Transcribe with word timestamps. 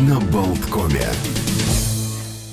на 0.00 0.18
Болткоме. 0.18 1.06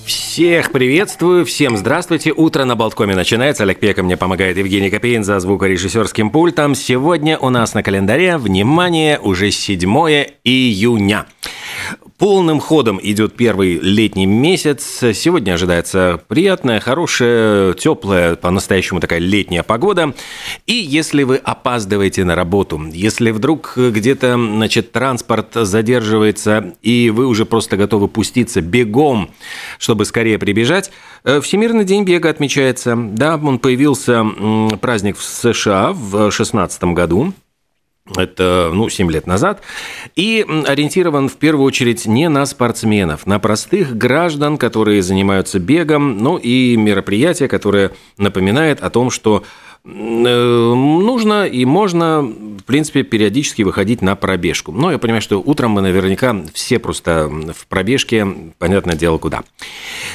Всех 0.05 0.71
приветствую, 0.71 1.45
всем 1.45 1.75
здравствуйте. 1.75 2.31
Утро 2.31 2.65
на 2.65 2.75
Болткоме 2.75 3.15
начинается. 3.15 3.63
Олег 3.63 3.79
Пека 3.79 4.03
мне 4.03 4.15
помогает 4.15 4.57
Евгений 4.57 4.89
Копейн 4.89 5.23
за 5.23 5.39
звукорежиссерским 5.39 6.29
пультом. 6.29 6.75
Сегодня 6.75 7.37
у 7.37 7.49
нас 7.49 7.73
на 7.73 7.83
календаре, 7.83 8.37
внимание, 8.37 9.19
уже 9.19 9.51
7 9.51 9.83
июня. 10.43 11.25
Полным 12.21 12.59
ходом 12.59 12.99
идет 13.01 13.35
первый 13.35 13.79
летний 13.79 14.27
месяц. 14.27 14.99
Сегодня 15.15 15.53
ожидается 15.53 16.21
приятная, 16.27 16.79
хорошая, 16.79 17.73
теплая, 17.73 18.35
по-настоящему 18.35 18.99
такая 18.99 19.17
летняя 19.17 19.63
погода. 19.63 20.13
И 20.67 20.73
если 20.73 21.23
вы 21.23 21.37
опаздываете 21.37 22.23
на 22.23 22.35
работу, 22.35 22.79
если 22.93 23.31
вдруг 23.31 23.73
где-то, 23.75 24.35
значит, 24.35 24.91
транспорт 24.91 25.47
задерживается, 25.55 26.75
и 26.83 27.09
вы 27.09 27.25
уже 27.25 27.45
просто 27.45 27.75
готовы 27.75 28.07
пуститься 28.07 28.61
бегом, 28.61 29.31
чтобы 29.79 30.05
скорее 30.05 30.37
прибежать, 30.37 30.91
э, 31.23 31.41
Всемирный 31.41 31.85
день 31.85 32.03
бега 32.03 32.29
отмечается. 32.29 32.95
Да, 32.95 33.37
он 33.37 33.57
появился 33.57 34.23
праздник 34.79 35.17
в 35.17 35.23
США 35.23 35.91
в 35.91 36.11
2016 36.11 36.83
году 36.93 37.33
это 38.17 38.71
ну, 38.73 38.89
7 38.89 39.11
лет 39.11 39.27
назад, 39.27 39.61
и 40.15 40.45
ориентирован 40.67 41.29
в 41.29 41.37
первую 41.37 41.65
очередь 41.65 42.05
не 42.05 42.29
на 42.29 42.45
спортсменов, 42.45 43.25
на 43.25 43.39
простых 43.39 43.97
граждан, 43.97 44.57
которые 44.57 45.01
занимаются 45.01 45.59
бегом, 45.59 46.17
ну 46.17 46.37
и 46.37 46.75
мероприятие, 46.77 47.49
которое 47.49 47.91
напоминает 48.17 48.81
о 48.81 48.89
том, 48.89 49.09
что 49.09 49.43
э, 49.83 49.89
нужно 49.89 51.45
и 51.45 51.65
можно, 51.65 52.21
в 52.21 52.63
принципе, 52.65 53.03
периодически 53.03 53.61
выходить 53.63 54.01
на 54.01 54.15
пробежку. 54.15 54.71
Но 54.71 54.91
я 54.91 54.97
понимаю, 54.97 55.21
что 55.21 55.41
утром 55.41 55.71
мы 55.71 55.81
наверняка 55.81 56.35
все 56.53 56.79
просто 56.79 57.29
в 57.29 57.67
пробежке, 57.67 58.27
понятное 58.57 58.95
дело, 58.95 59.17
куда. 59.17 59.43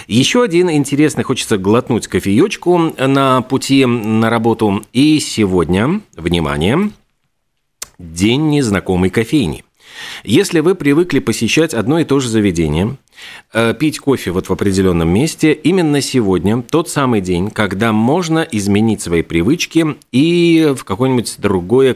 Еще 0.07 0.43
один 0.43 0.71
интересный, 0.71 1.25
хочется 1.25 1.59
глотнуть 1.59 2.07
кофеечку 2.07 2.95
на 2.99 3.43
пути 3.43 3.85
на 3.87 4.31
работу. 4.31 4.83
И 4.93 5.19
сегодня, 5.21 6.01
внимание, 6.17 6.91
День 7.99 8.51
незнакомой 8.51 9.09
кофейни. 9.09 9.65
Если 10.23 10.61
вы 10.61 10.75
привыкли 10.75 11.19
посещать 11.19 11.73
одно 11.73 11.99
и 11.99 12.05
то 12.05 12.21
же 12.21 12.29
заведение, 12.29 12.99
э, 13.55 13.73
пить 13.73 13.99
кофе 13.99 14.33
вот 14.33 14.49
в 14.49 14.53
определенном 14.53 15.09
месте, 15.09 15.55
именно 15.55 16.03
сегодня 16.03 16.61
тот 16.61 16.91
самый 16.91 17.23
день, 17.23 17.51
когда 17.51 17.93
можно 17.93 18.41
изменить 18.41 19.01
свои 19.01 19.23
привычки 19.23 19.97
и 20.13 20.75
в 20.77 20.85
какое-нибудь 20.85 21.37
другое 21.39 21.95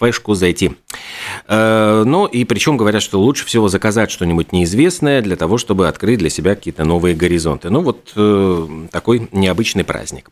кафешку 0.00 0.34
зайти. 0.34 0.72
Э, 1.46 2.04
ну 2.06 2.26
и 2.26 2.44
причем 2.44 2.76
говорят, 2.76 3.02
что 3.02 3.20
лучше 3.20 3.44
всего 3.44 3.68
заказать 3.68 4.10
что-нибудь 4.10 4.52
неизвестное 4.52 5.20
для 5.20 5.36
того, 5.36 5.58
чтобы 5.58 5.88
открыть 5.88 6.18
для 6.18 6.30
себя 6.30 6.54
какие-то 6.54 6.84
новые 6.84 7.14
горизонты. 7.14 7.70
Ну 7.70 7.80
вот 7.80 8.12
э, 8.16 8.68
такой 8.90 9.28
необычный 9.32 9.84
праздник. 9.84 10.30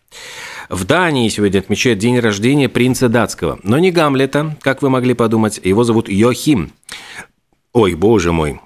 В 0.71 0.85
Дании 0.85 1.29
сегодня 1.29 1.59
отмечают 1.59 1.99
день 1.99 2.19
рождения 2.19 2.69
принца 2.69 3.09
датского, 3.09 3.59
но 3.63 3.79
не 3.79 3.91
Гамлета, 3.91 4.57
как 4.63 4.83
вы 4.83 4.91
могли 4.91 5.15
подумать, 5.15 5.61
его 5.63 5.85
зовут 5.85 6.09
Йохим. 6.09 6.73
Ой, 7.73 7.95
боже 7.95 8.33
мой. 8.33 8.61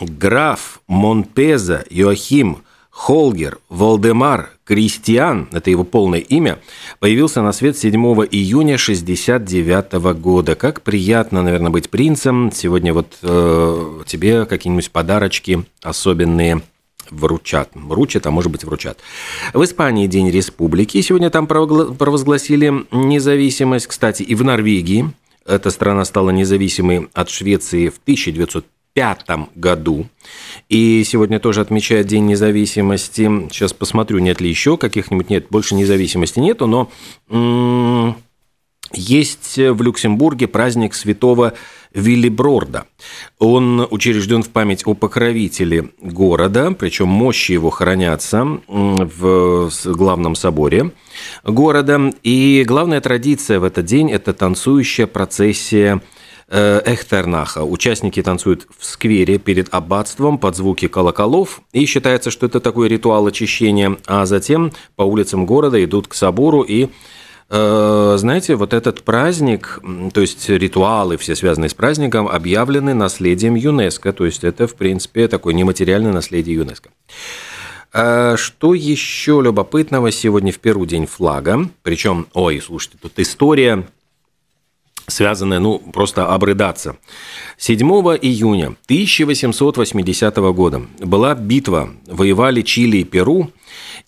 Граф 0.00 0.80
Монпеза 0.88 1.84
Йохим 1.88 2.58
Холгер 2.90 3.58
Валдемар 3.68 4.53
Кристиан, 4.64 5.48
это 5.52 5.70
его 5.70 5.84
полное 5.84 6.20
имя, 6.20 6.58
появился 6.98 7.42
на 7.42 7.52
свет 7.52 7.76
7 7.76 7.92
июня 8.30 8.78
69 8.78 9.92
года. 10.18 10.54
Как 10.54 10.82
приятно, 10.82 11.42
наверное, 11.42 11.70
быть 11.70 11.90
принцем. 11.90 12.50
Сегодня 12.52 12.94
вот 12.94 13.18
э, 13.22 14.02
тебе 14.06 14.46
какие-нибудь 14.46 14.90
подарочки 14.90 15.64
особенные– 15.82 16.62
вручат. 17.10 17.70
Вручат, 17.74 18.26
а 18.26 18.30
может 18.30 18.50
быть 18.50 18.64
вручат. 18.64 18.98
В 19.52 19.62
Испании 19.64 20.06
День 20.06 20.30
Республики. 20.30 21.00
Сегодня 21.00 21.30
там 21.30 21.46
провозгласили 21.46 22.86
независимость. 22.90 23.86
Кстати, 23.86 24.22
и 24.22 24.34
в 24.34 24.44
Норвегии. 24.44 25.10
Эта 25.46 25.70
страна 25.70 26.04
стала 26.06 26.30
независимой 26.30 27.08
от 27.12 27.28
Швеции 27.28 27.90
в 27.90 28.00
1905 28.96 29.50
году. 29.56 30.06
И 30.68 31.02
сегодня 31.04 31.40
тоже 31.40 31.60
отмечают 31.60 32.06
День 32.06 32.26
независимости. 32.26 33.48
Сейчас 33.50 33.72
посмотрю, 33.72 34.20
нет 34.20 34.40
ли 34.40 34.48
еще 34.48 34.76
каких-нибудь. 34.76 35.30
Нет, 35.30 35.48
больше 35.50 35.74
независимости 35.74 36.38
нету, 36.38 36.66
но 36.66 36.88
есть 38.92 39.56
в 39.56 39.82
Люксембурге 39.82 40.46
праздник 40.46 40.94
святого 40.94 41.54
Виллиброрда. 41.92 42.86
Он 43.38 43.86
учрежден 43.90 44.42
в 44.42 44.50
память 44.50 44.86
о 44.86 44.94
покровителе 44.94 45.90
города, 46.00 46.70
причем 46.72 47.08
мощи 47.08 47.52
его 47.52 47.70
хранятся 47.70 48.60
в 48.68 49.70
главном 49.86 50.36
соборе 50.36 50.92
города. 51.42 52.12
И 52.22 52.64
главная 52.66 53.00
традиция 53.00 53.58
в 53.58 53.64
этот 53.64 53.86
день– 53.86 54.10
это 54.12 54.32
танцующая 54.32 55.06
процессия 55.08 56.00
Эхтернаха. 56.48 57.64
Участники 57.64 58.22
танцуют 58.22 58.66
в 58.78 58.84
сквере 58.84 59.38
перед 59.38 59.72
аббатством 59.72 60.38
под 60.38 60.56
звуки 60.56 60.88
колоколов, 60.88 61.62
и 61.72 61.86
считается, 61.86 62.30
что 62.30 62.46
это 62.46 62.60
такой 62.60 62.88
ритуал 62.88 63.26
очищения, 63.26 63.96
а 64.06 64.26
затем 64.26 64.72
по 64.96 65.02
улицам 65.02 65.46
города 65.46 65.82
идут 65.82 66.08
к 66.08 66.14
собору 66.14 66.62
и 66.62 66.88
Э, 67.50 68.14
знаете, 68.18 68.56
вот 68.56 68.72
этот 68.72 69.02
праздник, 69.02 69.80
то 70.12 70.20
есть 70.20 70.48
ритуалы, 70.48 71.16
все 71.16 71.36
связанные 71.36 71.68
с 71.68 71.74
праздником, 71.74 72.26
объявлены 72.26 72.94
наследием 72.94 73.54
ЮНЕСКО. 73.54 74.12
То 74.12 74.24
есть 74.24 74.44
это, 74.44 74.66
в 74.66 74.74
принципе, 74.74 75.28
такое 75.28 75.54
нематериальное 75.54 76.12
наследие 76.12 76.56
ЮНЕСКО. 76.56 76.90
Э, 77.92 78.36
что 78.36 78.74
еще 78.74 79.40
любопытного? 79.42 80.10
Сегодня 80.10 80.52
в 80.52 80.58
Перу 80.58 80.86
день 80.86 81.06
флага. 81.06 81.68
Причем, 81.82 82.26
ой, 82.32 82.60
слушайте, 82.60 82.98
тут 83.00 83.18
история 83.18 83.86
связанная, 85.06 85.58
ну, 85.58 85.78
просто 85.78 86.26
обрыдаться. 86.26 86.96
7 87.58 87.78
июня 88.20 88.76
1880 88.86 90.36
года 90.52 90.82
была 90.98 91.34
битва. 91.34 91.90
Воевали 92.06 92.62
Чили 92.62 92.98
и 92.98 93.04
Перу. 93.04 93.50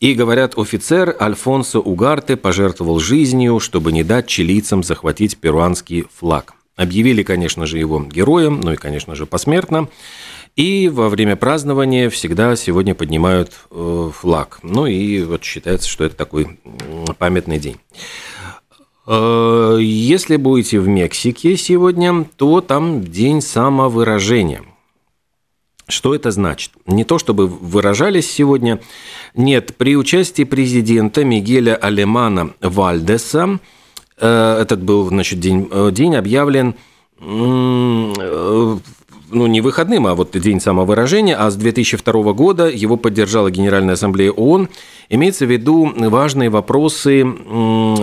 И, 0.01 0.15
говорят, 0.15 0.59
офицер 0.59 1.17
Альфонсо 1.21 1.81
Угарте 1.81 2.37
пожертвовал 2.37 2.99
жизнью, 2.99 3.61
чтобы 3.61 3.93
не 3.93 4.05
дать 4.05 4.27
чилийцам 4.27 4.83
захватить 4.83 5.39
перуанский 5.39 6.07
флаг. 6.15 6.55
Объявили, 6.77 7.23
конечно 7.23 7.65
же, 7.65 7.79
его 7.79 8.03
героем, 8.03 8.61
ну 8.61 8.73
и, 8.73 8.77
конечно 8.77 9.15
же, 9.15 9.25
посмертно. 9.25 9.89
И 10.57 10.89
во 10.89 11.09
время 11.11 11.37
празднования 11.37 12.09
всегда 12.09 12.57
сегодня 12.57 12.95
поднимают 12.95 13.53
э, 13.71 14.11
флаг. 14.15 14.59
Ну 14.63 14.87
и 14.87 15.23
вот 15.23 15.45
считается, 15.45 15.89
что 15.89 16.05
это 16.05 16.17
такой 16.17 16.59
памятный 17.19 17.59
день. 17.59 17.77
Э, 19.07 19.79
если 19.81 20.37
будете 20.37 20.81
в 20.81 20.89
Мексике 20.89 21.57
сегодня, 21.57 22.25
то 22.37 22.61
там 22.61 23.03
день 23.05 23.41
самовыражения– 23.41 24.63
что 25.89 26.15
это 26.17 26.33
значит? 26.33 26.73
Не 26.87 27.05
то, 27.05 27.19
чтобы 27.19 27.47
выражались 27.47 28.29
сегодня. 28.31 28.81
Нет, 29.35 29.77
при 29.77 29.97
участии 29.97 30.43
президента 30.43 31.25
Мигеля 31.25 31.77
Алемана 31.77 32.55
Вальдеса, 32.61 33.61
э, 34.19 34.59
этот 34.61 34.83
был, 34.83 35.07
значит, 35.09 35.39
день, 35.39 35.69
э, 35.71 35.91
день 35.93 36.17
объявлен 36.17 36.75
ну, 39.31 39.47
не 39.47 39.61
выходным, 39.61 40.07
а 40.07 40.15
вот 40.15 40.39
день 40.39 40.61
самовыражения, 40.61 41.37
а 41.37 41.51
с 41.51 41.57
2002 41.57 42.33
года 42.33 42.69
его 42.69 42.97
поддержала 42.97 43.51
Генеральная 43.51 43.95
Ассамблея 43.95 44.31
ООН. 44.31 44.69
Имеется 45.09 45.47
в 45.47 45.51
виду 45.51 45.93
важные 45.97 46.51
вопросы 46.51 47.25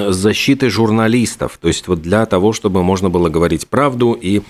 защиты 0.09 0.69
журналистов, 0.69 1.57
то 1.62 1.67
есть 1.67 1.88
вот 1.88 2.01
для 2.01 2.25
того, 2.25 2.53
чтобы 2.53 2.83
можно 2.83 3.09
было 3.09 3.29
говорить 3.29 3.67
правду 3.67 4.13
и 4.13 4.39
э, 4.39 4.41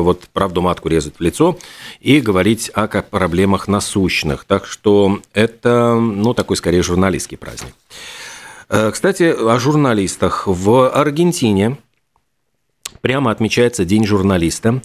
вот 0.00 0.28
правду 0.32 0.62
матку 0.62 0.88
резать 0.88 1.14
в 1.18 1.20
лицо 1.20 1.58
и 2.00 2.20
говорить 2.20 2.70
о 2.74 2.86
как 2.86 3.10
проблемах 3.10 3.68
насущных. 3.68 4.44
Так 4.44 4.66
что 4.66 5.20
это, 5.32 5.94
ну, 5.94 6.34
такой 6.34 6.56
скорее 6.56 6.82
журналистский 6.82 7.36
праздник. 7.36 7.74
Э, 8.68 8.90
кстати, 8.90 9.24
о 9.24 9.58
журналистах. 9.58 10.44
В 10.46 10.88
Аргентине 10.88 11.76
прямо 13.02 13.30
отмечается 13.30 13.84
День 13.84 14.06
журналиста. 14.06 14.80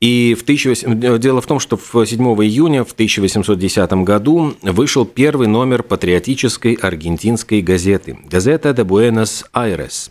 И 0.00 0.36
в 0.38 0.46
18... 0.46 1.18
дело 1.18 1.40
в 1.40 1.46
том, 1.46 1.58
что 1.58 1.78
7 1.78 2.22
июня 2.44 2.84
в 2.84 2.92
1810 2.92 3.92
году 4.04 4.54
вышел 4.60 5.06
первый 5.06 5.46
номер 5.46 5.82
патриотической 5.82 6.74
аргентинской 6.74 7.62
газеты 7.62 8.18
«Газета 8.28 8.74
де 8.74 8.84
Буэнос-Айрес». 8.84 10.10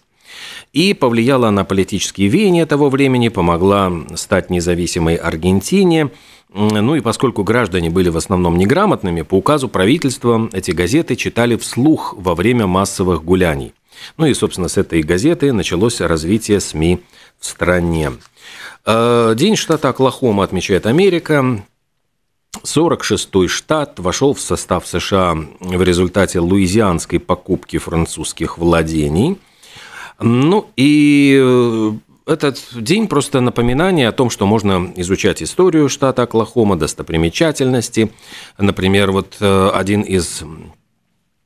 И 0.72 0.94
повлияла 0.94 1.50
на 1.50 1.66
политические 1.66 2.30
веяния 2.30 2.66
того 2.66 2.90
времени, 2.90 3.28
помогла 3.28 3.92
стать 4.16 4.50
независимой 4.50 5.16
Аргентине. 5.16 6.10
Ну 6.54 6.96
и 6.96 7.02
поскольку 7.02 7.44
граждане 7.44 7.90
были 7.90 8.08
в 8.08 8.16
основном 8.16 8.58
неграмотными, 8.58 9.24
по 9.24 9.36
указу 9.36 9.68
правительства 9.68 10.50
эти 10.54 10.72
газеты 10.72 11.18
читали 11.18 11.58
вслух 11.58 12.16
во 12.18 12.34
время 12.34 12.66
массовых 12.66 13.26
гуляний. 13.26 13.74
Ну 14.18 14.26
и, 14.26 14.34
собственно, 14.34 14.70
с 14.70 14.78
этой 14.78 15.02
газеты 15.02 15.52
началось 15.52 16.00
развитие 16.00 16.62
СМИ 16.62 17.02
в 17.42 17.46
стране. 17.46 18.14
Э, 18.86 19.34
День 19.36 19.58
штата 19.58 19.90
Оклахома 19.90 20.44
отмечает 20.46 20.86
Америка. 20.86 21.64
46-й 22.64 23.48
штат 23.48 24.00
вошел 24.00 24.34
в 24.34 24.42
состав 24.42 24.88
США 24.88 25.36
в 25.60 25.82
результате 25.82 26.40
луизианской 26.40 27.20
покупки 27.20 27.78
французских 27.78 28.58
владений. 28.58 29.38
Ну 30.20 30.70
и 30.76 31.40
э, 31.42 31.92
этот 32.28 32.60
день 32.76 33.08
просто 33.08 33.42
напоминание 33.42 34.08
о 34.08 34.12
том, 34.12 34.30
что 34.30 34.46
можно 34.46 34.92
изучать 34.98 35.42
историю 35.42 35.90
штата 35.90 36.24
Оклахома, 36.24 36.76
достопримечательности. 36.76 38.12
Например, 38.60 39.12
вот 39.12 39.38
э, 39.40 39.70
один 39.74 40.02
из 40.02 40.44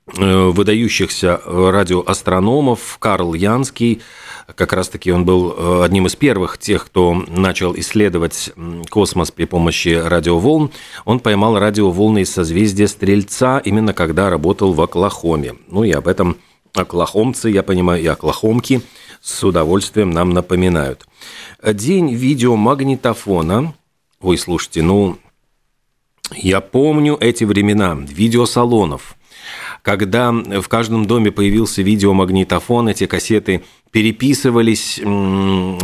выдающихся 0.07 1.41
радиоастрономов 1.45 2.97
Карл 2.99 3.33
Янский– 3.33 4.01
как 4.53 4.73
раз-таки 4.73 5.11
он 5.11 5.25
был 5.25 5.55
э, 5.57 5.83
одним 5.83 6.05
из 6.05 6.15
первых 6.15 6.59
тех, 6.59 6.85
кто 6.85 7.13
начал 7.13 7.75
исследовать 7.75 8.51
космос 8.89 9.31
при 9.31 9.45
помощи 9.45 9.89
радиоволн. 9.89 10.71
Он 11.03 11.19
поймал 11.19 11.57
радиоволны 11.57 12.21
из 12.21 12.31
созвездия 12.31 12.87
Стрельца 12.87 13.57
именно 13.57 13.93
когда 13.93 14.29
работал 14.29 14.73
в 14.73 14.81
Оклахоме. 14.81 15.55
Ну 15.67 15.83
и 15.83 15.91
об 15.91 16.07
этом 16.07 16.37
оклахомцы, 16.75 17.49
я 17.49 17.63
понимаю, 17.63 18.03
и 18.03 18.07
оклахомки 18.07 18.81
с 19.19 19.43
удовольствием 19.43 20.11
нам 20.11 20.29
напоминают. 20.29 21.07
День 21.63 22.13
видеомагнитофона. 22.13 23.73
Ой, 24.21 24.37
слушайте, 24.37 24.83
ну, 24.83 25.17
я 26.33 26.61
помню 26.61 27.17
эти 27.19 27.45
времена 27.45 27.97
видеосалонов– 27.99 29.15
когда 29.85 30.31
в 30.31 30.67
каждом 30.67 31.05
доме 31.05 31.31
появился 31.31 31.83
видеомагнитофон, 31.83 32.89
эти 32.89 33.05
кассеты 33.05 33.61
переписывались, 33.91 34.99
ну, 35.03 35.77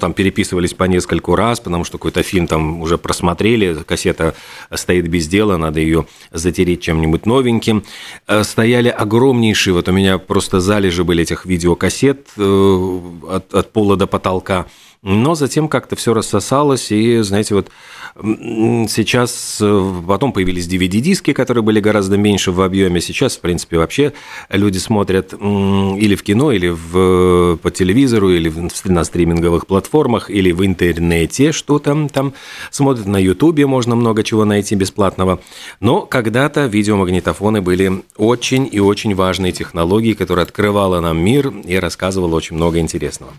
там, 0.00 0.12
переписывались 0.12 0.74
по 0.74 0.84
нескольку 0.84 1.36
раз, 1.36 1.60
потому 1.60 1.84
что 1.84 1.98
какой-то 1.98 2.24
фильм 2.24 2.48
там 2.48 2.82
уже 2.82 2.98
просмотрели, 2.98 3.74
кассета 3.86 4.34
стоит 4.74 5.06
без 5.08 5.28
дела, 5.28 5.56
надо 5.56 5.78
ее 5.78 6.06
затереть 6.32 6.82
чем-нибудь 6.82 7.26
новеньким. 7.26 7.84
Э, 8.26 8.42
стояли 8.42 8.88
огромнейшие, 8.88 9.72
вот 9.72 9.88
у 9.88 9.92
меня 9.92 10.18
просто 10.18 10.58
залежи 10.58 11.04
были 11.04 11.22
этих 11.22 11.46
видеокассет 11.46 12.26
э, 12.36 13.00
от, 13.30 13.54
от 13.54 13.72
пола 13.72 13.96
до 13.96 14.08
потолка, 14.08 14.66
но 15.06 15.36
затем 15.36 15.68
как-то 15.68 15.94
все 15.94 16.12
рассосалось, 16.14 16.90
и, 16.90 17.20
знаете, 17.20 17.54
вот 17.54 17.70
Сейчас 18.18 19.58
э, 19.60 19.92
потом 20.06 20.32
появились 20.32 20.66
DVD-диски, 20.66 21.34
которые 21.34 21.62
были 21.62 21.80
гораздо 21.80 22.16
меньше 22.16 22.50
в 22.50 22.62
объеме. 22.62 23.02
Сейчас, 23.02 23.36
в 23.36 23.40
принципе, 23.40 23.76
вообще 23.76 24.14
люди 24.48 24.78
смотрят 24.78 25.34
или 25.34 26.14
в 26.14 26.22
кино, 26.22 26.50
или 26.50 26.68
в, 26.68 27.58
по 27.58 27.70
телевизору, 27.70 28.30
или 28.30 28.50
на 28.84 29.04
стриминговых 29.04 29.66
платформах, 29.66 30.30
или 30.30 30.50
в 30.50 30.64
интернете 30.64 31.52
что-то 31.52 32.08
там 32.10 32.32
смотрят. 32.70 33.06
На 33.06 33.18
Ютубе 33.18 33.66
можно 33.66 33.96
много 33.96 34.22
чего 34.22 34.46
найти 34.46 34.76
бесплатного. 34.76 35.40
Но 35.80 36.00
когда-то 36.06 36.64
видеомагнитофоны 36.64 37.60
были 37.60 38.02
очень 38.16 38.66
и 38.72 38.80
очень 38.80 39.14
важной 39.14 39.52
технологией, 39.52 40.14
которая 40.14 40.46
открывала 40.46 41.00
нам 41.00 41.18
мир 41.18 41.48
и 41.48 41.76
рассказывала 41.76 42.34
очень 42.34 42.56
много 42.56 42.78
интересного. 42.78 43.34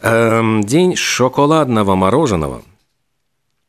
Эм, 0.00 0.62
день 0.62 0.96
шоколадного 0.96 1.94
мороженого– 1.94 2.62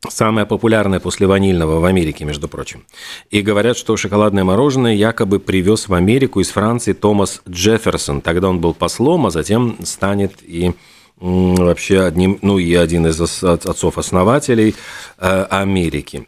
Самое 0.08 0.46
популярное 0.48 1.02
после 1.02 1.28
ванильного 1.28 1.82
в 1.82 1.86
Америке, 1.86 2.24
между 2.24 2.48
прочим. 2.48 2.86
И 3.32 3.42
говорят, 3.42 3.78
что 3.78 3.98
шоколадное 3.98 4.46
мороженое 4.46 4.94
якобы 4.94 5.40
привез 5.40 5.90
в 5.90 5.94
Америку 5.94 6.40
из 6.40 6.50
Франции 6.50 6.94
Томас 6.94 7.42
Джефферсон. 7.48 8.22
Тогда 8.22 8.48
он 8.48 8.60
был 8.60 8.74
послом, 8.74 9.26
а 9.26 9.30
затем 9.30 9.78
станет 9.84 10.42
и 10.42 10.72
вообще 11.18 12.02
одним, 12.02 12.40
ну 12.42 12.60
и 12.60 12.74
один 12.76 13.08
из 13.08 13.20
отцов-основателей 13.44 14.74
э, 15.18 15.44
Америки. 15.50 16.28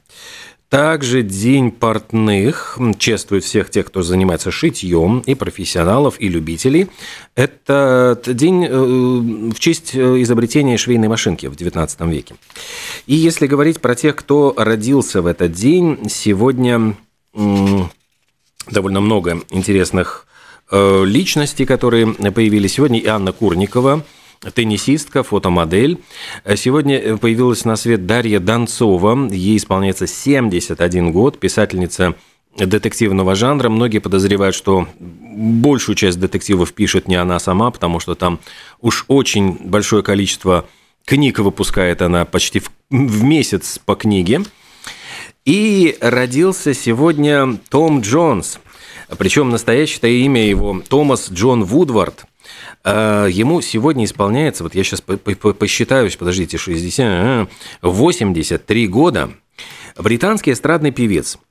Также 0.71 1.21
День 1.21 1.69
портных 1.69 2.79
чествует 2.97 3.44
всех 3.44 3.69
тех, 3.69 3.88
кто 3.88 4.03
занимается 4.03 4.51
шитьем, 4.51 5.19
и 5.25 5.35
профессионалов, 5.35 6.15
и 6.18 6.29
любителей. 6.29 6.88
Это 7.35 8.18
день 8.25 8.63
э, 8.63 9.50
в 9.51 9.59
честь 9.59 9.94
э, 9.94 10.21
изобретения 10.21 10.77
швейной 10.77 11.09
машинки 11.09 11.47
в 11.47 11.56
XIX 11.56 12.09
веке. 12.09 12.35
И 13.06 13.15
если 13.15 13.47
говорить 13.47 13.81
про 13.81 13.95
тех, 13.95 14.15
кто 14.15 14.53
родился 14.56 15.21
в 15.21 15.25
этот 15.25 15.51
день, 15.51 16.07
сегодня 16.09 16.95
довольно 17.33 19.01
много 19.01 19.41
интересных 19.50 20.25
э, 20.71 21.03
личностей, 21.03 21.65
которые 21.65 22.13
появились 22.13 22.75
сегодня. 22.75 22.97
И 22.97 23.07
Анна 23.07 23.33
Курникова– 23.33 24.06
теннисистка, 24.54 25.24
фотомодель. 25.24 26.00
Сегодня 26.56 27.18
появилась 27.18 27.66
на 27.66 27.76
свет 27.76 28.06
Дарья 28.06 28.40
Донцова. 28.40 29.30
Ей 29.32 29.58
исполняется 29.58 30.08
71 30.08 31.12
год, 31.12 31.40
писательница 31.40 32.16
детективного 32.58 33.36
жанра. 33.36 33.70
Многие 33.70 34.00
подозревают, 34.00 34.56
что 34.56 34.88
большую 35.00 35.96
часть 35.96 36.20
детективов 36.20 36.74
пишет 36.74 37.08
не 37.08 37.16
она 37.16 37.40
сама, 37.40 37.72
потому 37.72 38.00
что 38.00 38.16
там 38.16 38.40
уж 38.82 39.06
очень 39.08 39.58
большое 39.64 40.04
количество 40.04 40.68
книг 41.06 41.40
выпускает 41.40 42.02
она 42.02 42.26
почти 42.26 42.60
в, 42.60 42.72
в 42.90 43.24
месяц 43.24 43.80
по 43.86 43.96
книге. 43.96 44.42
И 45.46 45.98
родился 46.02 46.74
сегодня 46.74 47.58
Том 47.70 48.02
Джонс. 48.02 48.60
Причем 49.18 49.50
настоящее 49.50 50.24
имя 50.26 50.46
его 50.48 50.82
Томас 50.88 51.30
Джон 51.32 51.64
Вудвард– 51.64 52.26
ему 52.86 53.62
сегодня 53.62 54.06
исполняется, 54.06 54.63
вот 54.63 54.75
я 54.75 54.83
сейчас 54.83 55.01
посчитаюсь, 55.01 56.16
подождите, 56.16 56.57
60, 56.57 57.50
83 57.81 58.88
года. 58.88 59.31
Британский 59.98 60.51
эстрадный 60.51 60.92
певец– 60.92 61.38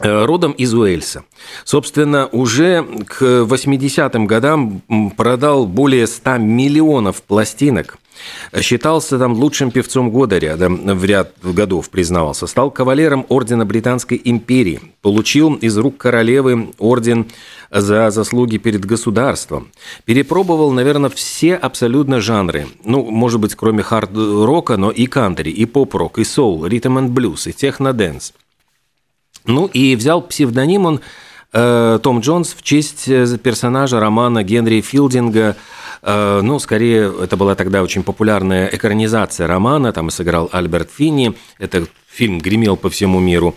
Э, 0.00 0.24
родом 0.24 0.52
из 0.52 0.74
Уэльса. 0.74 1.24
Собственно, 1.64 2.26
уже 2.26 2.84
к 3.06 3.22
80-м 3.22 4.26
годам 4.26 4.82
продал 5.16 5.66
более 5.66 6.08
100 6.08 6.38
миллионов 6.38 7.22
пластинок. 7.22 7.98
Считался 8.60 9.18
там 9.18 9.32
лучшим 9.34 9.70
певцом 9.70 10.10
года 10.10 10.38
рядом, 10.38 10.98
в 10.98 11.04
ряд 11.04 11.32
годов 11.42 11.90
признавался. 11.90 12.46
Стал 12.46 12.70
кавалером 12.70 13.26
Ордена 13.28 13.66
Британской 13.66 14.20
империи. 14.24 14.80
Получил 15.02 15.54
из 15.54 15.76
рук 15.76 15.96
королевы 15.96 16.70
орден 16.78 17.26
за 17.70 18.10
заслуги 18.10 18.58
перед 18.58 18.84
государством. 18.84 19.68
Перепробовал, 20.04 20.70
наверное, 20.70 21.10
все 21.10 21.54
абсолютно 21.56 22.20
жанры. 22.20 22.68
Ну, 22.84 23.04
может 23.10 23.40
быть, 23.40 23.54
кроме 23.54 23.82
хард-рока, 23.82 24.76
но 24.76 24.90
и 24.90 25.06
кантри, 25.06 25.50
и 25.50 25.64
поп-рок, 25.64 26.18
и 26.18 26.24
соул, 26.24 26.66
ритм 26.66 26.98
энд 26.98 27.10
блюз, 27.10 27.46
и 27.46 27.52
техно-дэнс– 27.52 28.32
ну 29.46 29.66
и 29.66 29.94
взял 29.94 30.22
псевдоним 30.22 30.86
он 30.86 31.00
э, 31.52 31.98
Том 32.02 32.20
Джонс 32.20 32.54
в 32.56 32.62
честь 32.62 33.08
э, 33.08 33.36
персонажа 33.36 34.00
романа 34.00 34.42
Генри 34.42 34.80
Филдинга 34.80 35.56
ну, 36.06 36.58
скорее, 36.58 37.12
это 37.22 37.36
была 37.36 37.54
тогда 37.54 37.82
очень 37.82 38.02
популярная 38.02 38.66
экранизация 38.66 39.46
романа, 39.46 39.92
там 39.92 40.10
сыграл 40.10 40.50
Альберт 40.52 40.90
Финни, 40.90 41.34
это 41.58 41.86
фильм 42.14 42.38
гремел 42.38 42.76
по 42.76 42.90
всему 42.90 43.20
миру. 43.20 43.56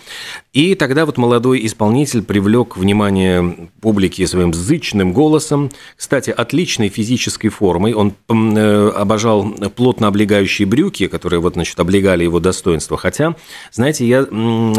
И 0.51 0.73
тогда 0.73 1.05
вот 1.05 1.17
молодой 1.17 1.63
исполнитель 1.67 2.23
привлек 2.23 2.77
внимание 2.77 3.69
публики 3.79 4.25
своим 4.25 4.55
зычным 4.55 5.13
голосом, 5.13 5.69
кстати, 5.95 6.31
отличной 6.31 6.89
физической 6.89 7.49
формой. 7.49 7.93
Он 7.93 8.15
э, 8.27 8.89
обожал 8.95 9.51
плотно 9.75 10.07
облегающие 10.07 10.67
брюки, 10.67 11.05
которые 11.07 11.41
вот, 11.41 11.53
значит, 11.53 11.79
облегали 11.79 12.23
его 12.23 12.39
достоинство. 12.39 12.97
Хотя, 12.97 13.35
знаете, 13.71 14.07
я 14.07 14.23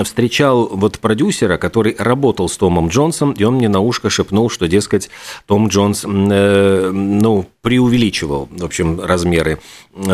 встречал 0.03 0.67
вот 0.67 0.99
продюсера, 0.99 1.59
который 1.59 1.95
работал 1.97 2.49
с 2.49 2.57
Томом 2.57 2.89
Джонсом, 2.89 3.31
и 3.33 3.45
он 3.45 3.55
мне 3.55 3.69
на 3.69 3.79
ушко 3.79 4.11
шепнул, 4.11 4.51
что, 4.51 4.67
дескать, 4.67 5.11
Том 5.47 5.69
Джонс, 5.69 6.05
э, 6.05 6.91
ну, 6.93 7.47
преувеличивал, 7.63 8.49
в 8.51 8.65
общем, 8.65 9.01
размеры 9.01 9.61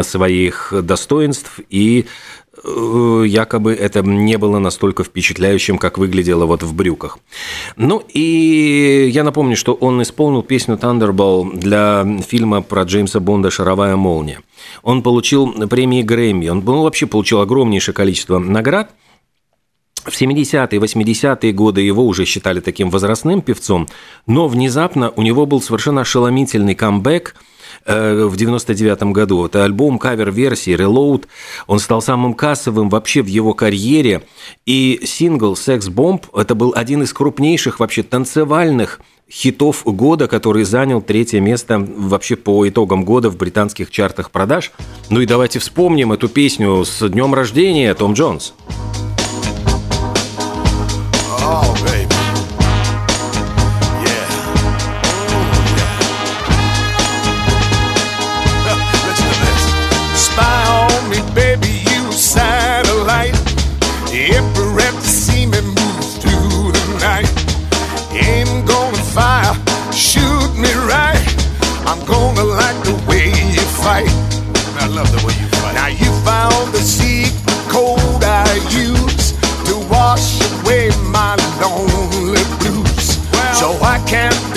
своих 0.02 0.75
достоинств 0.83 1.61
и 1.71 2.04
Э, 2.04 2.44
якобы 2.65 3.75
это 3.75 4.03
не 4.03 4.39
было 4.39 4.59
настолько 4.59 5.05
впечатляющим, 5.05 5.79
как 5.79 5.99
выглядело 5.99 6.47
вот 6.47 6.63
в 6.63 6.75
брюках. 6.75 7.19
Ну 7.77 8.03
и 8.09 9.11
я 9.13 9.25
напомню, 9.25 9.57
что 9.57 9.75
он 9.75 10.03
исполнил 10.03 10.43
песню 10.43 10.77
Thunderball 10.77 11.59
для 11.59 12.07
фильма 12.27 12.63
про 12.63 12.83
Джеймса 12.83 13.21
Бонда 13.21 13.51
«Шаровая 13.51 13.97
молния». 13.97 14.41
Он 14.83 15.03
получил 15.03 15.53
премии 15.69 16.03
Грэмми, 16.03 16.49
он 16.49 16.63
ну, 16.65 16.83
вообще 16.83 17.07
получил 17.07 17.41
огромнейшее 17.41 17.95
количество 17.95 18.39
наград– 18.39 18.91
в 20.05 20.21
70-е, 20.21 20.79
80-е 20.79 21.53
годы 21.53 21.81
его 21.81 22.07
уже 22.07 22.27
считали 22.27 22.61
таким 22.61 22.91
возрастным 22.91 23.41
певцом, 23.41 23.89
но 24.27 24.49
внезапно 24.49 25.11
у 25.17 25.23
него 25.23 25.47
был 25.47 25.63
совершенно 25.63 26.03
ошеломительный 26.03 26.75
камбэк– 26.75 27.35
Э, 27.45 27.54
в 27.87 28.37
99 28.37 29.03
году. 29.12 29.45
Это 29.47 29.64
альбом 29.64 29.99
кавер-версии 29.99 30.75
Reload. 30.75 31.26
Он 31.67 31.79
стал 31.79 32.03
самым 32.03 32.35
кассовым 32.35 32.88
вообще 32.88 33.23
в 33.23 33.26
его 33.26 33.55
карьере. 33.55 34.23
И 34.67 35.00
сингл 35.05 35.55
«Sex 35.55 35.91
Bomb»– 35.91 36.25
это 36.35 36.55
был 36.55 36.73
один 36.75 37.03
из 37.03 37.12
крупнейших 37.12 37.81
вообще 37.81 38.03
танцевальных 38.03 39.00
хитов 39.31 39.83
года, 39.85 40.29
который 40.29 40.64
занял 40.64 41.00
третье 41.03 41.41
место 41.41 41.79
вообще 41.79 42.37
по 42.37 42.69
итогам 42.69 43.05
года 43.05 43.31
в 43.31 43.37
британских 43.37 43.91
чартах 43.91 44.31
продаж. 44.31 44.73
Ну 45.11 45.21
и 45.21 45.26
давайте 45.26 45.59
вспомним 45.59 46.12
эту 46.12 46.29
песню 46.29 46.85
с 46.85 47.09
днем 47.09 47.35
рождения 47.35 47.95
Том 47.95 48.14
Джонс. 48.14 48.55
camp. 84.07 84.54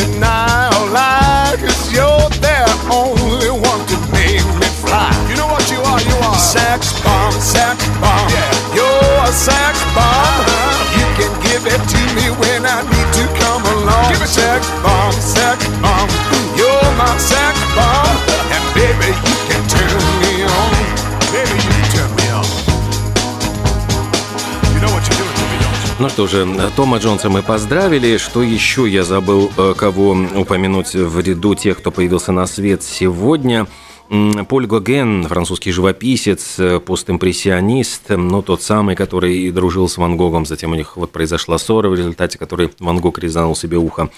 Что 26.18 26.26
же, 26.26 26.48
Тома 26.76 26.98
Джонса 26.98 27.30
мы 27.30 27.44
поздравили. 27.44 28.18
Что 28.18 28.42
еще 28.42 28.90
я 28.90 29.04
забыл, 29.04 29.52
э, 29.56 29.76
кого 29.78 30.18
упомянуть 30.36 30.96
в 30.96 31.20
ряду 31.20 31.54
тех, 31.54 31.78
кто 31.78 31.92
появился 31.92 32.32
на 32.32 32.48
свет 32.48 32.82
сегодня– 32.82 33.68
Поль 34.10 34.68
Гоген, 34.68 35.28
французский 35.28 35.72
живописец, 35.72 36.58
э, 36.60 36.80
постимпрессионист, 36.80 38.04
ну, 38.10 38.42
тот 38.42 38.62
самый, 38.62 38.96
который 38.96 39.52
дружил 39.52 39.90
с 39.90 39.98
Ван 39.98 40.16
Гогом, 40.16 40.46
затем 40.46 40.72
у 40.72 40.76
них 40.76 40.96
вот 40.96 41.12
произошла 41.12 41.58
ссора, 41.58 41.90
в 41.90 41.96
результате 41.96 42.38
которой 42.38 42.72
Ван 42.80 43.00
Гог 43.00 43.20
резанул 43.20 43.54
себе 43.54 43.78
ухо. 43.78 44.10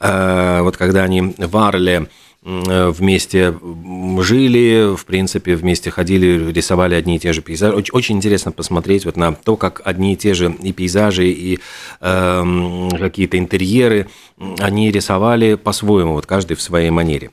Э, 0.00 0.62
вот 0.62 0.78
когда 0.78 1.02
они 1.02 1.34
в 1.36 1.56
Арле 1.58 2.08
вместе 2.48 3.54
жили, 4.20 4.96
в 4.96 5.04
принципе, 5.04 5.54
вместе 5.54 5.90
ходили, 5.90 6.50
рисовали 6.50 6.94
одни 6.94 7.16
и 7.16 7.18
те 7.18 7.32
же 7.32 7.42
пейзажи. 7.42 7.76
Очень, 7.76 7.94
очень 7.94 8.16
интересно 8.16 8.52
посмотреть 8.52 9.04
вот 9.04 9.16
на 9.16 9.34
то, 9.34 9.56
как 9.56 9.82
одни 9.84 10.14
и 10.14 10.16
те 10.16 10.32
же 10.32 10.54
и 10.62 10.72
пейзажи, 10.72 11.28
и 11.28 11.58
э, 12.00 12.88
какие-то 12.98 13.38
интерьеры 13.38 14.08
они 14.60 14.90
рисовали 14.90 15.56
по-своему, 15.56 16.14
вот 16.14 16.24
каждый 16.24 16.56
в 16.56 16.62
своей 16.62 16.90
манере. 16.90 17.32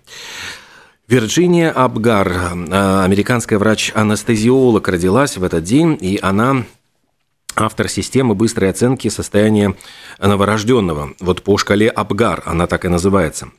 Вирджиния 1.08 1.72
Абгар, 1.72 2.30
э, 2.30 3.04
американская 3.04 3.58
врач-анестезиолог, 3.58 4.86
родилась 4.88 5.38
в 5.38 5.44
этот 5.44 5.64
день, 5.64 5.98
и 6.02 6.20
она 6.22 6.66
автор 7.56 7.88
системы 7.88 8.36
быстрой 8.36 8.70
оценки 8.70 9.08
состояния 9.08 9.76
новорожденного. 10.20 11.14
Вот 11.22 11.42
по 11.42 11.58
шкале 11.58 11.88
Абгар 11.88 12.44
она 12.46 12.68
так 12.68 12.84
и 12.84 12.90
называется. 12.90 13.50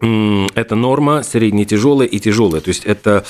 Это 0.00 0.74
норма 0.76 1.22
средне-тяжелая 1.22 2.08
и 2.08 2.18
тяжелая. 2.18 2.62
То 2.62 2.68
есть 2.68 2.84
это 2.86 3.24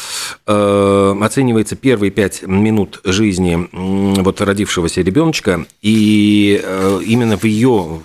э, 0.46 1.16
оценивается 1.20 1.74
первые 1.74 2.10
пять 2.12 2.42
минут 2.42 3.00
жизни 3.04 3.68
вот 3.72 4.40
родившегося 4.40 5.02
ребеночка, 5.02 5.66
и 5.82 6.60
э, 6.62 7.00
именно 7.04 7.36
в 7.36 7.44
ее 7.44 8.02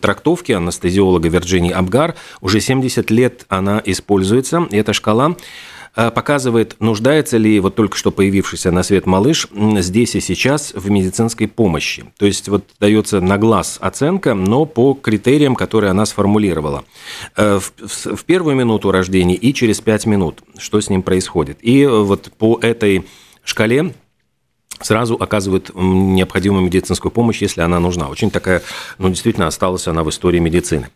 трактовки 0.00 0.52
анестезиолога 0.52 1.28
Вирджинии 1.28 1.72
Абгар. 1.72 2.14
Уже 2.40 2.60
70 2.60 3.10
лет 3.10 3.44
она 3.48 3.82
используется. 3.84 4.66
И 4.70 4.76
эта 4.76 4.92
шкала 4.92 5.30
э, 5.30 5.34
показывает, 5.96 6.76
нуждается 6.78 7.38
ли 7.38 7.58
вот 7.58 7.74
только 7.74 7.96
что 7.96 8.10
появившийся 8.10 8.70
на 8.70 8.82
свет 8.82 9.06
малыш 9.06 9.48
здесь 9.78 10.14
и 10.14 10.20
сейчас 10.20 10.72
в 10.74 10.90
медицинской 10.90 11.48
помощи. 11.48 12.04
То 12.18 12.26
есть 12.26 12.48
вот 12.48 12.64
дается 12.78 13.20
на 13.20 13.38
глаз 13.38 13.78
оценка, 13.80 14.34
но 14.34 14.66
по 14.66 14.94
критериям, 14.94 15.56
которые 15.56 15.90
она 15.90 16.04
сформулировала. 16.06 16.84
Э, 17.36 17.58
в, 17.58 18.16
в 18.16 18.24
первую 18.24 18.56
минуту 18.56 18.90
рождения 18.90 19.34
и 19.34 19.54
через 19.54 19.80
5 19.80 20.06
минут, 20.06 20.42
что 20.58 20.80
с 20.80 20.90
ним 20.90 21.02
происходит. 21.02 21.58
И 21.62 21.86
вот 21.86 22.30
по 22.38 22.58
этой 22.60 23.06
шкале 23.42 23.94
сразу 24.80 25.14
оказывают 25.14 25.70
необходимую 25.74 26.64
медицинскую 26.64 27.12
помощь, 27.12 27.42
если 27.42 27.60
она 27.60 27.80
нужна. 27.80 28.08
Очень 28.08 28.30
такая, 28.30 28.62
ну, 28.98 29.08
действительно, 29.08 29.46
осталась 29.46 29.86
она 29.88 30.04
в 30.04 30.10
истории 30.10 30.38
медицины. 30.38 30.88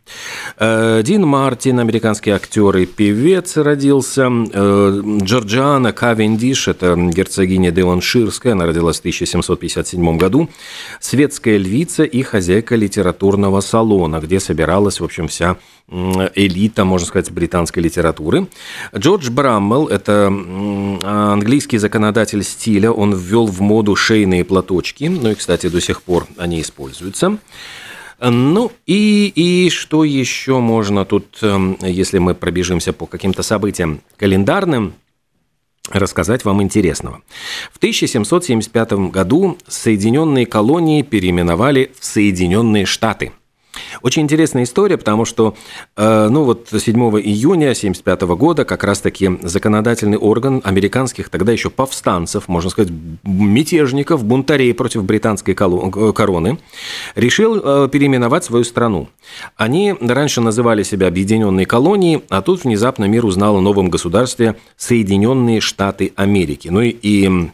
Э, 0.59 1.03
Дин 1.05 1.27
Мартин, 1.27 1.81
американский 1.81 2.31
актер 2.31 2.77
и 2.77 2.87
певец, 2.87 3.57
родился. 3.57 4.31
Э, 4.31 5.03
Джорджиана 5.23 5.93
Кавендиш, 5.93 6.69
это 6.69 6.97
герцогиня 6.97 7.71
Девонширская, 7.71 8.53
она 8.53 8.67
родилась 8.67 8.97
в 8.97 9.01
1757 9.01 10.17
году. 10.17 10.49
Светская 11.01 11.57
львица 11.57 12.05
и 12.05 12.23
хозяйка 12.23 12.77
литературного 12.77 13.61
салона, 13.61 14.21
где 14.21 14.41
собиралась, 14.41 15.01
в 15.01 15.05
общем, 15.05 15.29
вся 15.29 15.57
элита, 15.91 16.85
можно 16.85 17.07
сказать, 17.07 17.31
британской 17.33 17.83
литературы. 17.83 18.47
Джордж 18.97 19.29
Браммел– 19.31 19.87
это 19.89 20.27
английский 21.03 21.79
законодатель 21.79 22.45
стиля. 22.45 22.93
Он 22.93 23.13
ввел 23.13 23.47
в 23.47 23.61
моду 23.71 23.95
шейные 23.95 24.45
платочки. 24.45 25.05
Ну 25.05 25.31
и, 25.31 25.35
кстати, 25.37 25.69
до 25.69 25.81
сих 25.81 26.03
пор 26.03 26.27
они 26.37 26.61
используются. 26.61 27.39
Ну 28.21 28.73
и, 28.85 29.33
и 29.35 29.71
что 29.71 30.03
еще 30.03 30.59
можно 30.59 31.05
тут, 31.05 31.39
эм, 31.43 31.79
если 31.81 32.19
мы 32.19 32.35
пробежимся 32.35 32.93
по 32.93 33.07
каким-то 33.07 33.43
событиям 33.43 34.01
календарным, 34.17 34.95
рассказать 35.89 36.45
вам 36.45 36.61
интересного. 36.63 37.23
В 37.73 37.79
1775 37.79 38.93
году 39.11 39.57
Соединенные 39.69 40.47
колонии 40.47 41.03
переименовали 41.03 41.93
в 41.99 42.05
Соединенные 42.05 42.87
Штаты– 42.87 43.33
очень 44.03 44.23
интересная 44.23 44.65
история, 44.65 44.97
потому 44.97 45.25
что, 45.25 45.55
э, 45.97 46.29
ну 46.31 46.45
вот 46.45 46.69
7 46.71 46.97
июня 47.21 47.71
1975 47.71 48.23
года 48.37 48.65
как 48.65 48.85
раз-таки 48.85 49.39
законодательный 49.43 50.19
орган 50.19 50.61
американских 50.65 51.29
тогда 51.29 51.53
еще 51.53 51.71
повстанцев, 51.71 52.49
можно 52.49 52.71
сказать, 52.71 52.93
мятежников, 53.23 54.25
бунтарей 54.25 54.75
против 54.75 55.05
британской 55.05 55.55
короны, 55.55 56.59
решил 57.15 57.61
э, 57.63 57.89
переименовать 57.91 58.45
свою 58.45 58.65
страну. 58.65 59.09
Они 59.57 59.95
раньше 60.01 60.41
называли 60.41 60.83
себя 60.83 61.09
Объединенные 61.09 61.67
колонии, 61.67 62.23
а 62.29 62.43
тут 62.43 62.65
внезапно 62.65 63.05
мир 63.07 63.25
узнал 63.25 63.57
о 63.57 63.61
новом 63.61 63.91
государстве 63.91 64.57
Соединенные 64.77 65.61
Штаты 65.61 66.13
Америки. 66.17 66.69
Ну 66.69 66.81
и, 66.83 66.89
и 66.89 67.51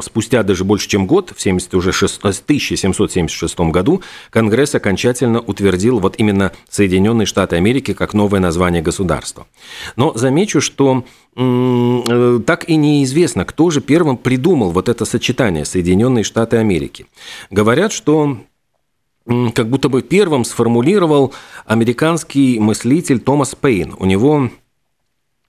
спустя 0.00 0.42
даже 0.42 0.64
больше, 0.64 0.88
чем 0.88 1.06
год, 1.06 1.32
в 1.34 1.40
70, 1.40 1.74
уже 1.74 1.92
6, 1.92 2.18
1776 2.18 3.60
году, 3.60 4.02
Конгресс 4.30 4.74
окончательно 4.74 5.40
утвердил 5.40 6.00
вот 6.00 6.16
именно 6.18 6.52
Соединенные 6.68 7.26
Штаты 7.26 7.56
Америки 7.56 7.94
как 7.94 8.14
новое 8.14 8.40
название 8.40 8.82
государства. 8.82 9.46
Но 9.96 10.12
замечу, 10.14 10.60
что 10.60 11.04
э, 11.36 12.40
так 12.46 12.68
и 12.68 12.76
неизвестно, 12.76 13.44
кто 13.44 13.70
же 13.70 13.80
первым 13.80 14.16
придумал 14.16 14.72
вот 14.72 14.88
это 14.88 15.04
сочетание 15.04 15.64
Соединенные 15.64 16.24
Штаты 16.24 16.56
Америки. 16.56 17.06
Говорят, 17.50 17.92
что 17.92 18.38
как 19.54 19.68
будто 19.68 19.88
бы 19.88 20.02
первым 20.02 20.44
сформулировал 20.44 21.32
американский 21.64 22.58
мыслитель 22.58 23.20
Томас 23.20 23.54
Пейн. 23.54 23.94
У 23.98 24.04
него 24.04 24.50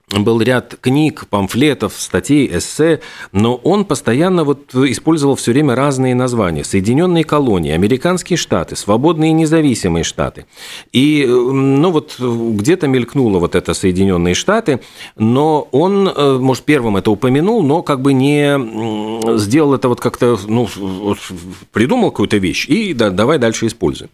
был 0.08 0.40
ряд 0.40 0.76
книг, 0.80 1.26
памфлетов, 1.28 1.94
статей, 1.98 2.48
эссе, 2.56 3.00
но 3.32 3.56
он 3.56 3.84
постоянно 3.84 4.44
вот 4.44 4.72
использовал 4.72 5.34
все 5.34 5.50
время 5.50 5.74
разные 5.74 6.14
названия. 6.14 6.62
Соединенные 6.62 7.24
колонии, 7.24 7.72
американские 7.72 8.36
штаты, 8.36 8.76
свободные 8.76 9.30
и 9.30 9.34
независимые 9.34 10.04
штаты. 10.04 10.46
И, 10.92 11.26
ну 11.26 11.90
вот, 11.90 12.20
где-то 12.20 12.86
мелькнуло 12.86 13.40
вот 13.40 13.56
это 13.56 13.74
Соединенные 13.74 14.34
Штаты, 14.34 14.78
но 15.16 15.66
он, 15.72 16.08
э, 16.08 16.38
может, 16.38 16.62
первым 16.62 16.96
это 16.96 17.10
упомянул, 17.10 17.64
но 17.64 17.82
как 17.82 18.00
бы 18.00 18.12
не 18.12 19.36
сделал 19.38 19.74
это 19.74 19.88
вот 19.88 20.00
как-то, 20.00 20.38
ну, 20.46 20.68
придумал 21.72 22.12
какую-то 22.12 22.36
вещь 22.36 22.68
и 22.68 22.94
да, 22.94 23.10
давай 23.10 23.38
дальше 23.38 23.66
используй. 23.66 24.08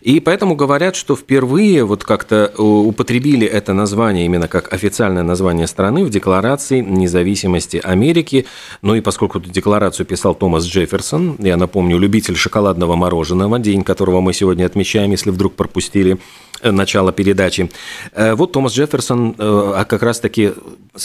И 0.00 0.18
поэтому 0.18 0.56
говорят, 0.56 0.96
что 0.96 1.14
впервые 1.14 1.84
вот 1.84 2.02
как-то 2.02 2.52
э, 2.52 2.60
употребили 2.60 3.46
это 3.46 3.72
название 3.74 4.26
именно 4.26 4.48
как 4.48 4.72
официальное 4.72 5.22
название 5.22 5.35
название 5.36 5.66
страны 5.66 6.02
в 6.02 6.08
Декларации 6.08 6.80
независимости 6.80 7.78
Америки. 7.84 8.46
Ну 8.80 8.94
и 8.94 9.02
поскольку 9.02 9.38
эту 9.38 9.50
декларацию 9.50 10.06
писал 10.06 10.34
Томас 10.34 10.64
Джефферсон, 10.64 11.36
я 11.40 11.58
напомню, 11.58 11.98
любитель 11.98 12.36
шоколадного 12.36 12.96
мороженого, 12.96 13.58
день 13.58 13.84
которого 13.84 14.22
мы 14.22 14.32
сегодня 14.32 14.64
отмечаем, 14.64 15.10
если 15.10 15.28
вдруг 15.30 15.54
пропустили 15.54 16.16
э, 16.62 16.70
начало 16.70 17.12
передачи. 17.12 17.70
Э, 18.14 18.34
вот 18.34 18.52
Томас 18.52 18.72
Джефферсон 18.72 19.34
а 19.38 19.84
как 19.84 20.02
раз-таки 20.02 20.52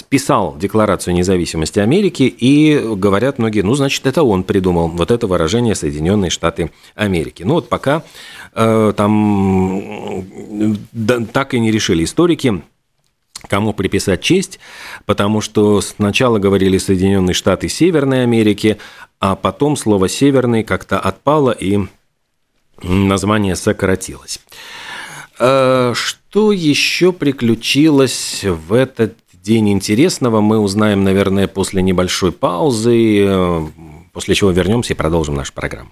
писал 0.07 0.55
Декларацию 0.57 1.13
независимости 1.13 1.79
Америки, 1.79 2.23
и 2.23 2.79
говорят 2.95 3.38
многие, 3.38 3.63
ну, 3.63 3.75
значит, 3.75 4.05
это 4.05 4.23
он 4.23 4.43
придумал 4.43 4.88
вот 4.88 5.11
это 5.11 5.27
выражение 5.27 5.75
Соединенные 5.75 6.29
Штаты 6.29 6.71
Америки. 6.95 7.43
Ну 7.43 7.55
вот 7.55 7.67
пока 7.67 8.03
там 8.53 10.23
так 11.33 11.53
и 11.53 11.59
не 11.59 11.71
решили 11.71 12.03
историки, 12.03 12.61
кому 13.48 13.74
приписать 13.74 14.21
честь, 14.21 14.60
потому 15.05 15.41
что 15.41 15.81
сначала 15.81 16.39
говорили 16.39 16.77
Соединенные 16.77 17.33
Штаты 17.33 17.69
Северной 17.69 18.24
Америки, 18.24 18.77
а 19.19 19.36
потом 19.36 19.75
слово 19.77 20.10
«северный» 20.10 20.63
как-то 20.63 21.00
отпало 21.00 21.51
и 21.51 21.79
название 22.81 23.55
сократилось. 23.55 24.39
Э, 25.39 25.93
что 25.95 26.51
еще 26.51 27.12
приключилось 27.12 28.43
в 28.43 28.74
этот 28.74 29.15
день 29.33 29.69
интересного, 29.69 30.41
мы 30.41 30.60
узнаем, 30.60 31.03
наверное, 31.03 31.48
после 31.48 31.81
небольшой 31.81 32.31
паузы, 32.31 33.25
э, 33.25 33.67
после 34.13 34.36
чего 34.36 34.51
вернемся 34.51 34.93
и 34.93 34.95
продолжим 34.95 35.36
нашу 35.36 35.53
программу. 35.53 35.91